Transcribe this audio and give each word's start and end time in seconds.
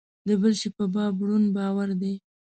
د 0.27 0.29
بل 0.41 0.53
شي 0.59 0.69
په 0.77 0.85
باب 0.93 1.15
ړوند 1.27 1.47
باور 1.55 1.89
دی. 2.01 2.13